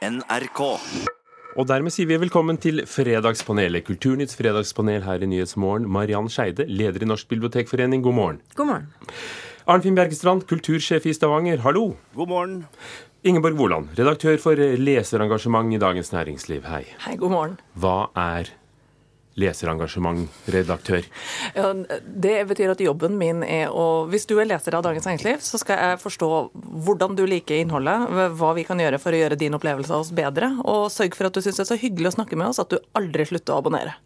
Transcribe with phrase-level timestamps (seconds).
[0.00, 0.60] NRK.
[1.60, 5.84] Og dermed sier vi velkommen til Fredagspanelet, Kulturnytts fredagspanel her i Nyhetsmorgen.
[5.92, 8.38] Mariann Skeide, leder i Norsk bibliotekforening, god morgen.
[8.56, 8.86] God morgen.
[9.68, 11.98] Arnfinn Bjergestrand, kultursjef i Stavanger, hallo.
[12.16, 12.56] God morgen.
[13.28, 16.86] Ingeborg Woland, redaktør for leserengasjement i Dagens Næringsliv, hei.
[17.04, 17.60] Hei, god morgen.
[17.76, 18.48] Hva er
[19.38, 21.06] leserengasjement, redaktør?
[21.54, 21.70] Ja,
[22.02, 25.60] det betyr at jobben min er å Hvis du er leser av Dagens Næringsliv, så
[25.60, 26.30] skal jeg forstå
[26.86, 30.12] hvordan du liker innholdet, hva vi kan gjøre for å gjøre din opplevelse av oss
[30.14, 32.62] bedre, og sørge for at du syns det er så hyggelig å snakke med oss
[32.62, 33.96] at du aldri slutter å abonnere.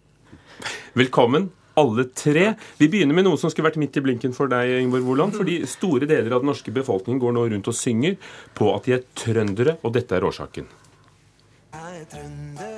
[0.95, 1.49] Velkommen,
[1.81, 2.53] alle tre.
[2.79, 5.37] Vi begynner med noe som skulle vært midt i blinken for deg, Ingeborg Woland.
[5.39, 8.19] Fordi store deler av den norske befolkningen går nå rundt og synger
[8.55, 10.71] på at de er trøndere, og dette er årsaken.
[11.75, 12.74] Jeg er trønder.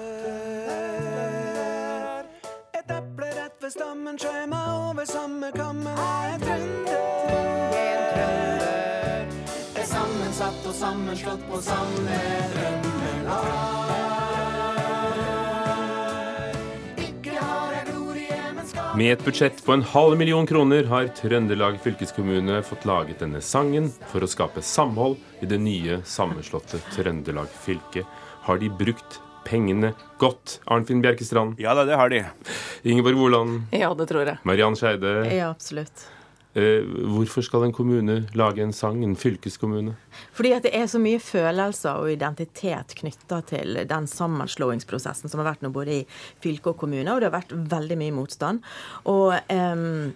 [3.67, 5.91] Eple stammen skjøv meg over samme kamme.
[5.91, 6.95] Jeg er trønder.
[9.75, 12.19] Er sammensatt og sammenslått på samme
[12.53, 13.49] drømmelag.
[17.09, 21.11] Ikke har jeg glorie, men skal Med et budsjett på en halv million kroner har
[21.19, 27.51] Trøndelag fylkeskommune fått laget denne sangen for å skape samhold i det nye sammenslåtte Trøndelag
[27.67, 28.07] fylke.
[28.47, 30.59] Har de brukt pengene godt?
[30.67, 32.25] Arnfinn Bjerkestrand, Ja da, det har de.
[32.85, 34.39] Ingeborg Woland, Ja, det tror jeg.
[34.45, 35.17] Mariann Skeide.
[35.33, 36.09] Ja, absolutt.
[36.57, 36.81] Eh,
[37.13, 39.93] hvorfor skal en kommune lage en sang, en fylkeskommune?
[40.33, 45.51] Fordi at det er så mye følelser og identitet knytta til den sammenslåingsprosessen som har
[45.53, 46.07] vært nå både i
[46.41, 48.65] fylke og kommune, og det har vært veldig mye motstand.
[49.13, 50.15] Og em,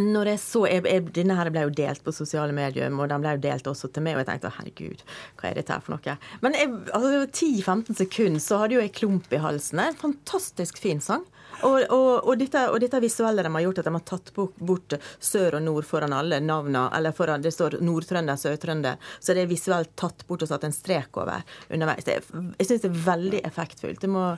[0.00, 3.22] når jeg så, jeg, jeg, Denne her ble jo delt på sosiale medier, og den
[3.22, 4.16] ble jo delt også til meg.
[4.16, 5.04] Og jeg tenkte herregud,
[5.38, 6.16] hva er dette her for noe?
[6.44, 9.82] Men altså, 10-15 sekunder så hadde jo jeg klump i halsen.
[9.84, 11.24] En fantastisk fin sang.
[11.62, 14.96] Og, og, og, dette, og dette visuelle de har gjort, at de har tatt bort,
[15.22, 16.88] sør og nord foran alle navnene.
[16.96, 18.98] Eller foran, det står nordtrønder, sørtrønder.
[19.20, 22.06] Så det er visuelt tatt bort og satt en strek over underveis.
[22.08, 22.18] Det,
[22.58, 24.02] jeg syns det er veldig effektfullt.
[24.02, 24.32] Det må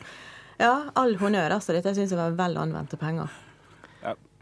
[0.57, 1.75] Ja, all honnør, altså.
[1.77, 3.33] Dette syns jeg var vel anvendte penger.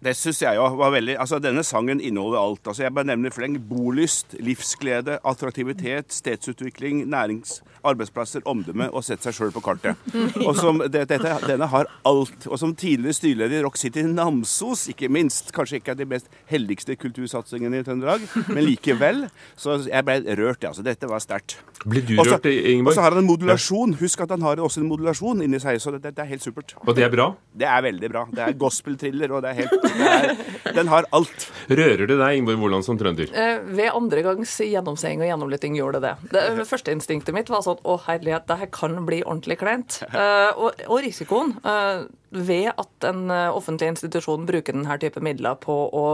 [0.04, 2.66] Det syns jeg jo var veldig Altså, denne sangen inneholder alt.
[2.66, 7.62] Altså, Jeg bare nevner fleng bolyst, livsglede, attraktivitet, stedsutvikling, nærings...
[7.84, 9.98] Arbeidsplasser, omdømme og sette seg sjøl på kartet.
[10.48, 12.46] Og som, det, dette, Denne har alt.
[12.48, 16.30] Og som tidligere styreleder i Rock City Namsos, ikke minst, kanskje ikke er de mest
[16.48, 19.26] heldigste kultursatsingene i Trøndelag, men likevel.
[19.60, 20.72] Så jeg ble rørt, ja.
[20.72, 21.58] Altså, dette var sterkt.
[21.84, 22.94] Blir du også, rørt, Ingeborg?
[22.94, 23.94] Og så har han en modulasjon.
[24.00, 26.72] Husk at han har også en modulasjon inni seg, så det, det er helt supert.
[26.86, 27.28] Og det er bra?
[27.52, 28.24] Det er veldig bra.
[28.32, 30.34] Det er gospel-thriller, og det er helt er,
[30.74, 31.48] Den har alt.
[31.68, 33.30] Rører det deg, Ingeborg Woland, som trønder?
[33.30, 36.42] Eh, Ved andre gangs gjennomseing og gjennomlytting gjorde det det.
[36.58, 40.00] Det første instinktet mitt var sånn å herlighet, det her kan bli ordentlig kleint.
[40.10, 45.58] Eh, og, og risikoen eh, ved at en eh, offentlig institusjon bruker denne type midler
[45.62, 46.06] på å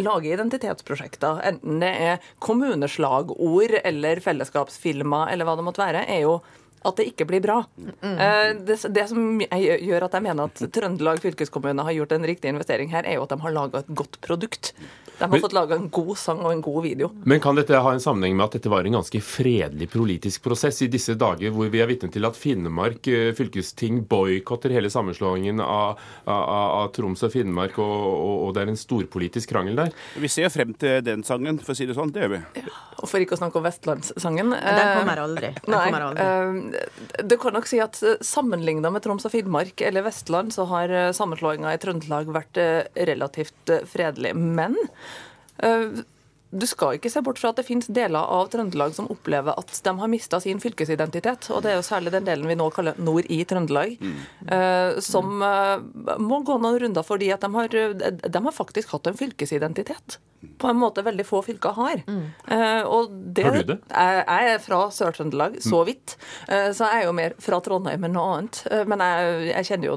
[0.00, 6.40] lage identitetsprosjekter, enten det er kommuneslagord eller fellesskapsfilmer eller hva det måtte være, er jo
[6.84, 7.58] at det ikke blir bra.
[8.02, 8.64] Mm.
[8.68, 12.92] Det, det som gjør at jeg mener at Trøndelag fylkeskommune har gjort en riktig investering
[12.92, 14.72] her, er jo at de har laga et godt produkt.
[15.18, 17.08] De har Men- fått laga en god sang og en god video.
[17.26, 20.78] Men kan dette ha en sammenheng med at dette var en ganske fredelig politisk prosess
[20.82, 25.58] i disse dager hvor vi er vitne til at Finnmark eh, fylkesting boikotter hele sammenslåingen
[25.64, 26.44] av, av,
[26.84, 29.90] av Troms og Finnmark, og, og, og det er en storpolitisk krangel der?
[30.22, 32.12] Vi ser frem til den sangen, for å si det sånn.
[32.14, 32.64] Det gjør vi.
[33.02, 34.54] Og for ikke å snakke om Vestlandssangen.
[34.54, 35.50] Den eh, kommer aldri.
[35.66, 36.28] Den Nei, kommer aldri.
[36.74, 40.92] Eh, du kan nok si at sammenligna med Troms og Finnmark eller Vestland, så har
[40.92, 44.34] eh, sammenslåinga i Trøndelag vært eh, relativt eh, fredelig.
[44.36, 44.78] Men
[45.62, 46.00] eh,
[46.50, 49.80] du skal ikke se bort fra at det finnes deler av Trøndelag som opplever at
[49.84, 51.50] de har mista sin fylkesidentitet.
[51.52, 55.44] Og det er jo særlig den delen vi nå kaller nord i Trøndelag, eh, som
[55.44, 57.68] eh, må gå noen runder fordi at de har,
[58.08, 60.18] de har faktisk hatt en fylkesidentitet.
[60.58, 62.02] På en måte veldig få fylker har.
[62.06, 63.78] Eh, og det, Har du det?
[63.90, 66.14] Jeg, jeg er fra Sør-Trøndelag, så vidt.
[66.46, 68.60] Uh, Så jeg er jo mer fra Trondheim enn noe annet.
[68.70, 69.96] Uh, Men jeg, jeg kjenner jo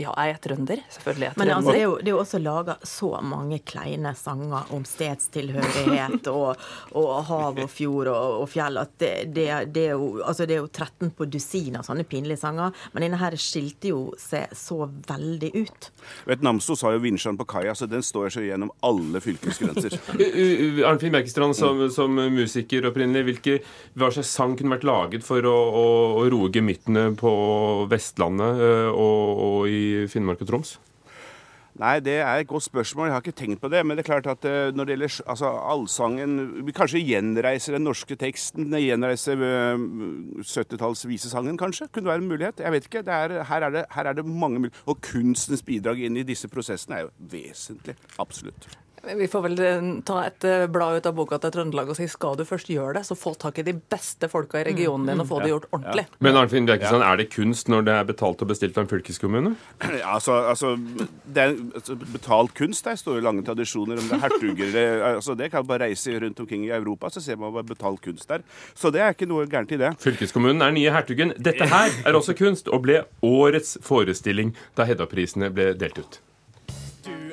[0.00, 0.82] Ja, jeg er trønder.
[0.92, 3.58] Selvfølgelig er jeg Men altså, det, er jo, det er jo også laga så mange
[3.64, 6.60] kleine sanger om stedstilhørighet og,
[6.98, 10.58] og hav og fjord og, og fjell at det, det, det, er jo, altså det
[10.58, 12.76] er jo 13 på dusin av sånne pinlige sanger.
[12.92, 15.90] Men denne her skilte jo seg så veldig ut.
[16.28, 19.61] Vet, Namsos har jo vinsjene på kaia, så den står seg gjennom alle fylkesgrenser.
[20.22, 23.58] U- Arnfinn Bjerkestrand, som, som musiker opprinnelig, hvilke,
[23.98, 25.84] hva slags sang kunne vært laget for å, å,
[26.22, 27.34] å roe gemyttene på
[27.92, 29.82] Vestlandet eh, og, og i
[30.12, 30.78] Finnmark og Troms?
[31.80, 33.06] Nei, det er et godt spørsmål.
[33.08, 33.80] Jeg har ikke tenkt på det.
[33.86, 36.34] Men det er klart at eh, når det gjelder altså, allsangen
[36.66, 38.68] Vi kanskje gjenreiser den norske teksten.
[38.76, 39.80] Gjenreiser uh,
[40.44, 41.88] 70-talls visesangen, kanskje.
[41.88, 42.60] Kunne være en mulighet.
[42.60, 43.04] Jeg vet ikke.
[43.06, 44.84] Det er, her, er det, her er det mange muligheter.
[44.92, 47.96] Og kunstens bidrag inn i disse prosessene er jo vesentlig.
[48.20, 48.68] Absolutt.
[49.02, 52.06] Vi får vel eh, ta et eh, blad ut av boka til Trøndelag og si
[52.10, 55.24] skal du først gjøre det, så få tak i de beste folka i regionen din
[55.24, 56.04] og få det gjort ordentlig.
[56.22, 59.54] Men Arnfinn Bjerkestrand, er det kunst når det er betalt og bestilt av en fylkeskommune?
[59.82, 60.76] Ja, altså, altså,
[61.26, 63.98] det er altså, Betalt kunst der står jo lange tradisjoner.
[63.98, 67.22] Om det er hertuger eller altså, Det kan bare reise rundt omkring i Europa, så
[67.24, 68.46] ser man hva betalt kunst der.
[68.74, 69.94] Så det er ikke noe gærent i det.
[70.02, 71.34] Fylkeskommunen er nye hertugen.
[71.42, 76.22] Dette her er også kunst, og ble årets forestilling da Hedda-prisene ble delt ut.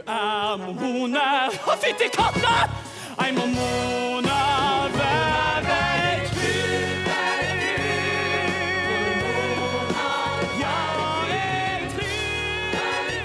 [0.07, 1.49] Er Mona.
[1.67, 2.69] å fytti katta!
[3.19, 4.37] Ei mormone
[4.95, 5.28] være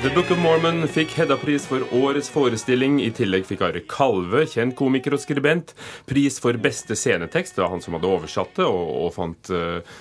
[0.05, 2.99] The Book of Mormon fikk Hedda-pris for årets forestilling.
[3.01, 5.71] I tillegg fikk Are Kalve, kjent komiker og skribent,
[6.05, 7.55] pris for beste scenetekst.
[7.57, 9.95] Det var han som hadde oversatt det og, og fant uh,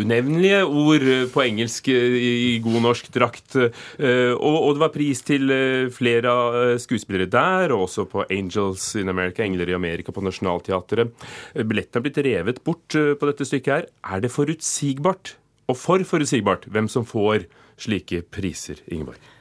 [0.00, 1.04] unevnelige ord
[1.34, 3.58] på engelsk i, i god norsk drakt.
[3.58, 5.52] Uh, og, og, det var pris til
[5.92, 11.12] flere av skuespillere der, og også på Angels in America, Engler i Amerika, på Nationaltheatret.
[11.52, 13.92] Billettene er blitt revet bort på dette stykket her.
[14.08, 15.36] Er det forutsigbart,
[15.68, 17.44] og for forutsigbart, hvem som får
[17.76, 19.33] slike priser, Ingeborg?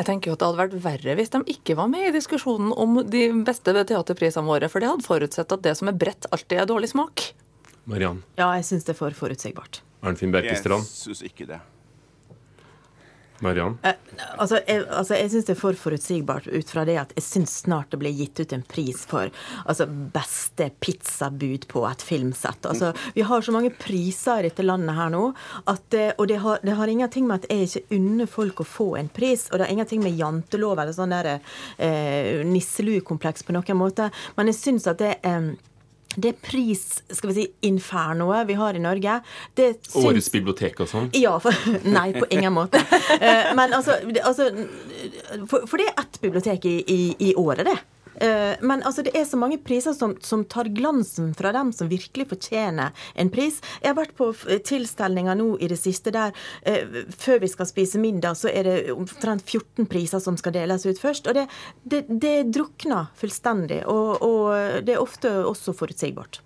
[0.00, 2.70] Jeg tenker jo at Det hadde vært verre hvis de ikke var med i diskusjonen
[2.72, 6.62] om de beste teaterprisene våre, for det hadde forutsett at det som er bredt, alltid
[6.62, 7.26] er dårlig smak.
[7.90, 9.82] Mariann Ja, jeg syns det er for forutsigbart.
[10.00, 10.88] Arnfinn Jeg Bjerkestrand.
[10.88, 11.60] syns ikke det.
[13.40, 13.78] Mariann.
[13.82, 13.96] Eh,
[14.36, 17.56] altså, jeg, altså, jeg syns det er for forutsigbart ut fra det at jeg syns
[17.64, 19.30] snart det blir gitt ut en pris for
[19.64, 22.68] altså, beste pizzabud på et filmsett.
[22.68, 25.24] Altså, vi har så mange priser i dette landet her nå,
[25.70, 28.68] at, eh, og det har, det har ingenting med at jeg ikke unner folk å
[28.68, 33.56] få en pris, og det har ingenting med jantelov eller sånn der eh, nisseluekompleks på
[33.56, 35.52] noen måte, men jeg syns at det eh,
[36.16, 39.20] det pris, skal vi si, infernoet vi har i Norge
[39.54, 41.10] det syns- Årets bibliotek og sånn.
[41.14, 41.54] ja, for,
[41.84, 42.80] nei, på ingen måte.
[43.20, 44.50] Eh, Men altså, altså
[45.46, 47.78] for, for det er ett bibliotek i, i, i året, det.
[48.20, 51.88] Eh, Men altså, det er så mange priser som, som tar glansen fra dem som
[51.90, 53.60] virkelig fortjener en pris.
[53.80, 54.30] Jeg har vært på
[54.66, 56.34] tilstelninger nå i det siste der
[56.68, 60.86] eh, før vi skal spise middag, så er det omtrent 14 priser som skal deles
[60.86, 61.30] ut først.
[61.30, 61.46] Og det,
[61.82, 63.82] det, det drukner fullstendig.
[63.90, 66.42] Og, og det er ofte også forutsigbart.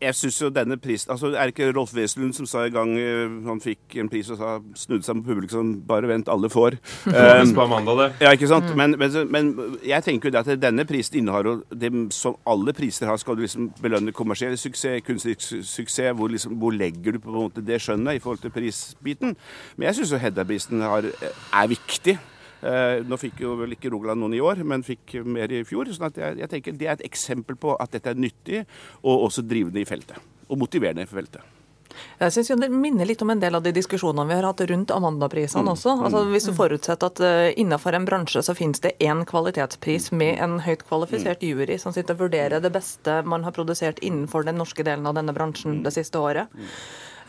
[0.00, 2.90] Jeg synes jo denne prisen altså Er det ikke Rolf Wesenlund som sa en gang
[3.00, 6.50] eh, han fikk en pris og sa, snudde seg mot publikum sånn, bare vent, alle
[6.52, 6.76] får.
[7.06, 8.08] Um, på Amanda, det.
[8.20, 8.68] Ja, ikke sant?
[8.76, 9.50] Men, men, men
[9.86, 13.16] jeg tenker jo det at denne prisen innehar jo det som alle priser har.
[13.22, 17.38] Skal du liksom belønne kommersiell suksess, kunstnerisk suksess, hvor, liksom, hvor legger du på en
[17.46, 19.36] måte det skjønnet i forhold til prisbiten?
[19.76, 22.18] Men jeg syns jo Hedda-prisen er viktig.
[22.66, 25.90] Eh, nå fikk jo vel ikke Rogaland noen i år, men fikk mer i fjor.
[25.94, 28.64] sånn at jeg, jeg tenker Det er et eksempel på at dette er nyttig,
[29.02, 30.18] og også drivende i feltet.
[30.50, 31.44] Og motiverende i feltet.
[32.20, 34.60] Jeg synes jo Det minner litt om en del av de diskusjonene vi har hatt
[34.70, 35.96] rundt Amanda-prisene også.
[36.04, 40.40] Altså Hvis du forutsetter at uh, innenfor en bransje så finnes det én kvalitetspris med
[40.42, 44.60] en høyt kvalifisert jury som sitter og vurderer det beste man har produsert innenfor den
[44.60, 46.52] norske delen av denne bransjen det siste året.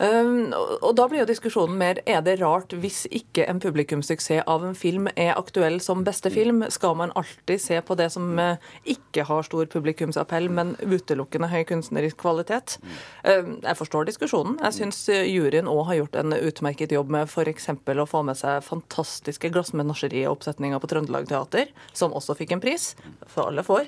[0.00, 0.52] Um,
[0.82, 4.74] og- da blir jo diskusjonen mer er det rart hvis ikke en publikumssuksess av en
[4.74, 6.62] film er aktuell som beste film.
[6.70, 8.56] Skal man alltid se på det som eh,
[8.86, 12.78] ikke har stor publikumsappell, men utelukkende høy kunstnerisk kvalitet?
[13.24, 14.58] Um, jeg forstår diskusjonen.
[14.62, 17.68] Jeg syns juryen òg har gjort en utmerket jobb med f.eks.
[17.68, 22.92] å få med seg fantastiske glassmenasjerioppsetninger på Trøndelag Teater, som også fikk en pris.
[23.26, 23.86] For alle får.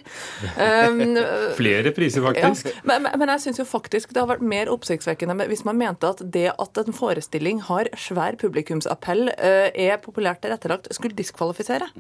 [0.58, 1.16] Um,
[1.60, 2.72] Flere priser, faktisk.
[2.84, 5.99] men, men- men jeg syns jo faktisk det har vært mer oppsiktsvekkende hvis man mente
[6.06, 11.90] at det at en forestilling har svær publikumsappell, eh, er populært tilrettelagt, skulle diskvalifisere.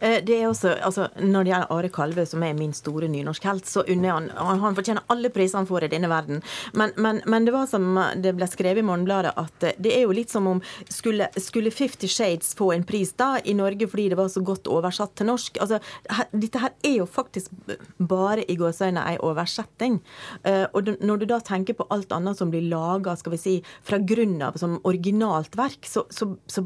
[0.00, 3.66] Eh, Det er også, altså, Når det gjelder Are Kalve, som er min store nynorskhelt,
[3.66, 6.42] så unner han Han fortjener alle priser han får i denne verden.
[6.74, 10.04] Men, men, men det var som det ble skrevet i Morgenbladet, at eh, det er
[10.04, 14.08] jo litt som om skulle, skulle Fifty Shades få en pris da i Norge fordi
[14.12, 15.60] det var så godt oversatt til norsk?
[15.62, 17.50] Altså, her, Dette her er jo faktisk
[17.98, 20.00] bare i gåseøynene ei oversetting.
[20.44, 24.40] Eh, og når du da tenker på alt annet som blir laga si, fra grunn
[24.42, 26.64] av som originalt verk, så, så, så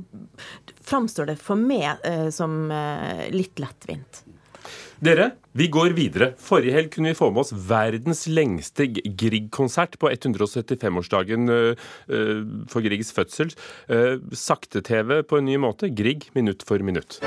[0.84, 2.02] framstår det for meg
[2.34, 2.70] som
[3.34, 4.24] litt lettvint.
[5.04, 6.30] Dere, vi går videre.
[6.40, 12.84] Forrige helg kunne vi få med oss verdens lengste Grieg-konsert på 175-årsdagen øh, øh, for
[12.86, 13.52] Griegs fødsel.
[13.88, 15.92] Øh, Sakte-TV på en ny måte.
[15.92, 17.20] Grieg minutt for minutt.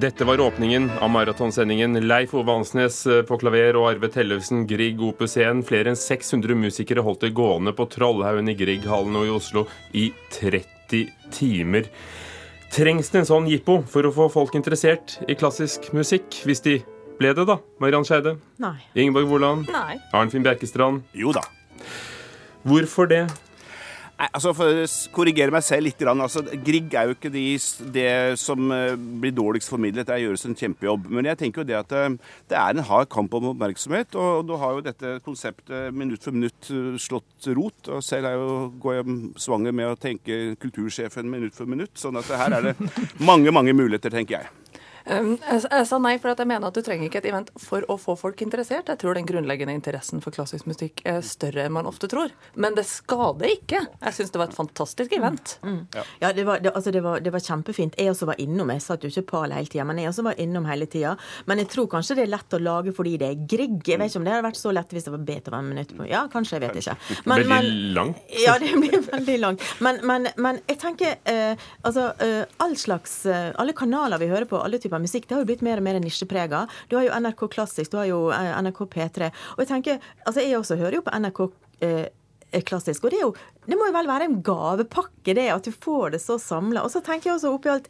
[0.00, 2.08] Dette var åpningen av maratonsendingen.
[2.08, 5.60] Leif Ove Ansnes eh, på klaver og Arve Tellefsen, Grieg Opus 1.
[5.68, 10.06] Flere enn 600 musikere holdt det gående på Trollhaugen i Grieghallen og i Oslo i
[10.38, 11.90] 30 timer.
[12.72, 16.78] Trengs det en sånn jippo for å få folk interessert i klassisk musikk, hvis de
[17.20, 17.58] ble det, da?
[17.82, 18.38] Mariann Skeide?
[18.96, 19.68] Ingeborg Woland?
[20.16, 21.04] Arnfinn Bjerkestrand?
[21.12, 21.44] Jo da.
[22.64, 23.26] Hvorfor det?
[24.20, 26.02] Nei, altså For å korrigere meg selv litt.
[26.04, 27.44] Altså, Grieg er jo ikke de,
[27.94, 28.10] det
[28.40, 30.08] som eh, blir dårligst formidlet.
[30.10, 31.08] Det gjøres en kjempejobb.
[31.08, 32.18] Men jeg tenker jo det at eh,
[32.52, 34.18] det er en hard kamp om oppmerksomhet.
[34.20, 37.80] Og du har jo dette konseptet minutt for minutt eh, slått rot.
[37.88, 38.50] Og selv er jo,
[38.82, 41.96] går jeg svanger med å tenke kultursjefen minutt for minutt.
[42.00, 42.76] Sånn at her er det
[43.30, 44.56] mange, mange muligheter, tenker jeg.
[45.06, 47.96] Jeg, sa nei, for at jeg mener at du trenger ikke et event for å
[48.00, 48.90] få folk interessert.
[48.92, 52.32] Jeg tror den grunnleggende interessen for klassisk musikk er større enn man ofte tror.
[52.60, 53.82] Men det skader ikke.
[54.00, 55.56] Jeg syns det var et fantastisk event.
[56.20, 57.98] Ja, det var, det, altså det, var, det var kjempefint.
[58.00, 58.72] Jeg også var innom.
[58.74, 61.16] Jeg satt jo ikke pal hele tida, men jeg også var innom hele tida.
[61.50, 63.80] Men jeg tror kanskje det er lett å lage fordi det er Grieg.
[63.86, 66.08] Jeg vet ikke om det hadde vært så lett hvis det var Beethoven minutt på
[66.10, 66.96] Ja, kanskje, jeg vet ikke.
[67.24, 68.22] Men, Veldig men, langt.
[68.44, 69.66] Ja, det blir veldig langt.
[69.80, 74.48] Men, men, men jeg tenker eh, altså eh, all slags eh, Alle kanaler vi hører
[74.50, 76.66] på, alle typer musikk, det har jo blitt mer og mer nisjeprega.
[76.90, 79.30] Du har jo NRK Klassisk, du har jo eh, NRK P3.
[79.56, 81.40] Og jeg tenker Altså, jeg også hører jo på NRK
[81.86, 82.08] eh,
[82.66, 83.04] klassisk.
[83.04, 83.34] Og det, er jo,
[83.66, 86.82] det må jo vel være en gavepakke, det, at du får det så samla.
[86.84, 87.88] Og så tenker jeg også oppi alt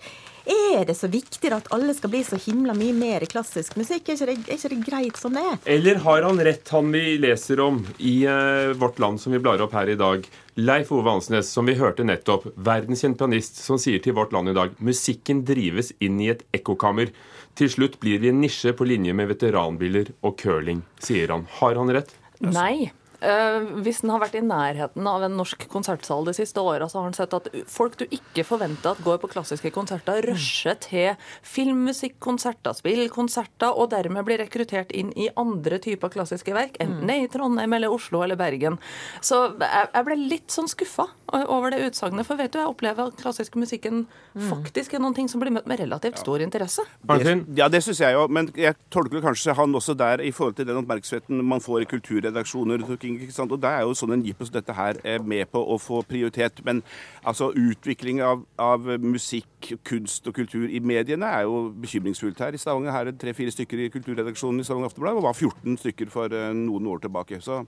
[0.50, 4.08] Er det så viktig at alle skal bli så himla mye mer i klassisk musikk?
[4.08, 5.58] Er ikke det, er ikke det greit som det er?
[5.76, 9.62] Eller har han rett, han vi leser om i uh, Vårt Land, som vi blar
[9.64, 10.28] opp her i dag?
[10.60, 14.56] Leif Ove Ansnes, som vi hørte nettopp, verdenskjent pianist, som sier til Vårt Land i
[14.56, 17.12] dag musikken drives inn i et ekkokammer.
[17.58, 21.46] Til slutt blir vi en nisje på linje med veteranbiler og curling, sier han.
[21.60, 22.12] Har han rett?
[22.40, 22.90] Nei.
[23.20, 27.00] Eh, hvis den har vært i nærheten av en norsk konsertsal de siste åra, så
[27.00, 31.18] har han sett at folk du ikke forventer at går på klassiske konserter, rusher til
[31.46, 37.16] filmmusikk, konserter, spillkonserter, og dermed blir rekruttert inn i andre typer klassiske verk, enten det
[37.16, 38.80] er i Trondheim eller Oslo eller Bergen.
[39.20, 43.10] Så jeg, jeg ble litt sånn skuffa over det utsagnet, for vet du, jeg opplever
[43.10, 44.06] at klassisk musikken
[44.48, 46.84] faktisk er noen ting som blir møtt med relativt stor interesse.
[47.06, 48.24] Det, ja, det syns jeg jo.
[48.32, 51.90] Men jeg tolker kanskje han også der i forhold til den oppmerksomheten man får i
[51.90, 52.80] kulturredaksjoner.
[52.80, 53.52] rundt omkring, Ikke sant?
[53.52, 56.02] Og Da er jo sånn en jippe som dette her er med på å få
[56.08, 56.62] prioritet.
[56.64, 56.82] Men
[57.24, 62.54] altså utvikling av, av musikk, kunst og kultur i mediene er jo bekymringsfullt her.
[62.54, 66.12] I Stavanger her er tre-fire stykker i kulturredaksjonen i Stavanger Aftenblad, og var 14 stykker
[66.12, 67.40] for eh, noen år tilbake.
[67.44, 67.62] Så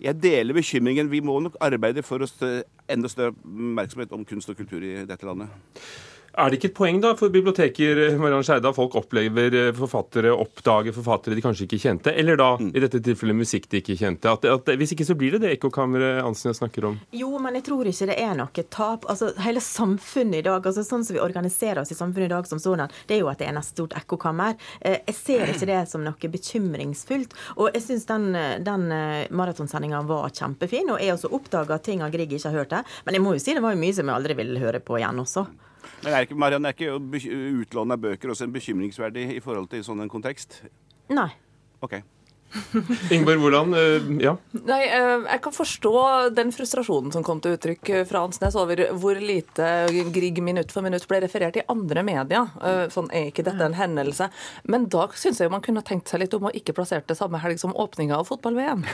[0.00, 1.10] jeg deler bekymringen.
[1.10, 2.28] Vi må nok arbeide for å
[2.88, 5.48] enda større oppmerksomhet om kunst og kultur i dette landet.
[6.36, 10.34] Er det ikke et poeng da for biblioteker Marianne Scheide, at folk opplever eh, forfattere,
[10.36, 12.12] oppdager forfattere de kanskje ikke kjente?
[12.12, 14.28] Eller da, i dette tilfellet, musikk de ikke kjente?
[14.28, 16.98] At, at Hvis ikke så blir det det ekkokammeret Ansnes snakker om.
[17.16, 19.08] Jo, men jeg tror ikke det er noe tap.
[19.08, 22.50] Altså, Hele samfunnet i dag, altså sånn som vi organiserer oss i samfunnet i dag
[22.50, 24.60] som sådan, det er jo at det er et stort ekkokammer.
[24.82, 27.32] Eh, Jeg ser ikke det som noe bekymringsfullt.
[27.56, 28.90] Og jeg syns den, eh, den
[29.32, 30.92] maratonsendinga var kjempefin.
[30.92, 32.84] Og jeg også oppdaga ting av Grieg ikke har hørt det.
[33.08, 35.00] Men jeg må jo si det var jo mye som jeg aldri ville høre på
[35.00, 35.46] igjen også.
[36.02, 39.84] Men er ikke, Marianne, er ikke utlån av bøker også en bekymringsverdig i forhold til
[39.86, 40.60] sånn en kontekst?
[41.12, 41.30] Nei.
[41.84, 42.00] OK.
[43.10, 44.36] Ingeborg Woland, eh, ja.
[44.50, 45.94] Nei, eh, jeg kan forstå
[46.36, 49.66] den frustrasjonen som kom til uttrykk eh, fra Ansnes over hvor lite
[50.14, 52.50] Grieg minutt for minutt ble referert i andre medier.
[52.92, 54.28] Sånn er ikke dette en hendelse.
[54.70, 57.40] Men da syns jeg man kunne tenkt seg litt om å ikke plassert det samme
[57.42, 58.84] helg som åpninga av fotball-VM.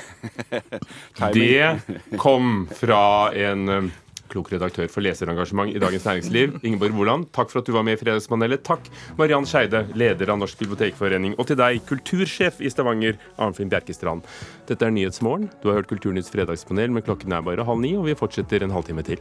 [1.32, 3.04] Det kom fra
[3.36, 3.92] en
[4.32, 7.28] klok redaktør for leserengasjement i Dagens Næringsliv, Ingeborg Woland.
[7.36, 8.64] Takk for at du var med i Fredagspanelet.
[8.66, 8.88] Takk,
[9.20, 11.36] Mariann Skeide, leder av Norsk bibliotekforening.
[11.38, 14.26] Og til deg, kultursjef i Stavanger, Arnfinn Bjerkestrand.
[14.70, 15.50] Dette er Nyhetsmorgen.
[15.62, 18.74] Du har hørt Kulturnytts fredagspanel, men klokken er bare halv ni, og vi fortsetter en
[18.74, 19.20] halvtime til.